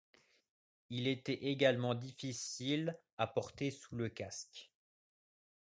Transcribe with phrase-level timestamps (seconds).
[0.89, 4.71] Il était également difficile à porter sous le casque.